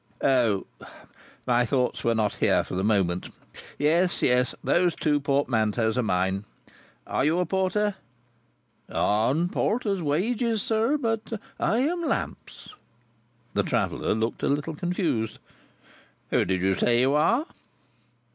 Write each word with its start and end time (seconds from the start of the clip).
"O! 0.23 0.65
My 1.45 1.63
thoughts 1.63 2.03
were 2.03 2.15
not 2.15 2.33
here 2.33 2.63
for 2.63 2.73
the 2.73 2.83
moment. 2.83 3.29
Yes. 3.77 4.23
Yes. 4.23 4.55
Those 4.63 4.95
two 4.95 5.19
portmanteaus 5.19 5.95
are 5.95 6.01
mine. 6.01 6.43
Are 7.05 7.23
you 7.23 7.37
a 7.37 7.45
Porter?" 7.45 7.93
"On 8.91 9.47
Porter's 9.47 10.01
wages, 10.01 10.63
sir. 10.63 10.97
But 10.97 11.33
I 11.59 11.81
am 11.81 12.01
Lamps." 12.03 12.69
The 13.53 13.61
traveller 13.61 14.15
looked 14.15 14.41
a 14.41 14.47
little 14.49 14.73
confused. 14.73 15.37
"Who 16.31 16.45
did 16.45 16.63
you 16.63 16.73
say 16.73 17.01
you 17.01 17.13
are?" 17.13 17.45